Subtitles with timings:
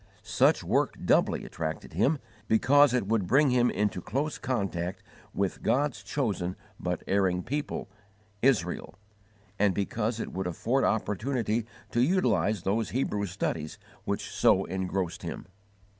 [0.23, 2.17] Such work doubly attracted him,
[2.47, 7.87] because it would bring him into close contact with God's chosen but erring people,
[8.41, 8.95] Israel;
[9.59, 15.45] and because it would afford opportunity to utilize those Hebrew studies which so engrossed him.